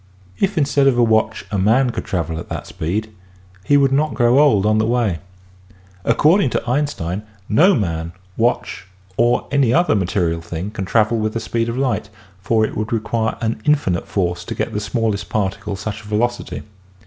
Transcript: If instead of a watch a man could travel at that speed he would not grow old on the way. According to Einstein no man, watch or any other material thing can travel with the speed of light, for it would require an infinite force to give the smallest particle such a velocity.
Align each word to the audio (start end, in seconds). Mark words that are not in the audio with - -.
If 0.39 0.57
instead 0.57 0.87
of 0.87 0.97
a 0.97 1.03
watch 1.03 1.45
a 1.51 1.59
man 1.59 1.91
could 1.91 2.05
travel 2.05 2.39
at 2.39 2.49
that 2.49 2.65
speed 2.65 3.11
he 3.63 3.77
would 3.77 3.91
not 3.91 4.15
grow 4.15 4.39
old 4.39 4.65
on 4.65 4.79
the 4.79 4.85
way. 4.87 5.19
According 6.03 6.49
to 6.49 6.67
Einstein 6.67 7.21
no 7.47 7.75
man, 7.75 8.11
watch 8.35 8.87
or 9.15 9.45
any 9.51 9.71
other 9.71 9.93
material 9.93 10.41
thing 10.41 10.71
can 10.71 10.85
travel 10.85 11.19
with 11.19 11.33
the 11.35 11.39
speed 11.39 11.69
of 11.69 11.77
light, 11.77 12.09
for 12.41 12.65
it 12.65 12.75
would 12.75 12.91
require 12.91 13.37
an 13.41 13.61
infinite 13.63 14.07
force 14.07 14.43
to 14.45 14.55
give 14.55 14.73
the 14.73 14.79
smallest 14.79 15.29
particle 15.29 15.75
such 15.75 16.01
a 16.03 16.07
velocity. 16.07 16.63